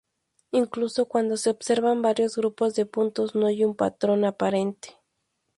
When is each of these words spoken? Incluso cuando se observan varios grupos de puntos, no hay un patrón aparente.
Incluso 0.49 1.07
cuando 1.07 1.37
se 1.37 1.51
observan 1.51 2.01
varios 2.01 2.35
grupos 2.35 2.73
de 2.73 2.87
puntos, 2.87 3.35
no 3.35 3.45
hay 3.45 3.63
un 3.63 3.75
patrón 3.75 4.25
aparente. 4.25 4.97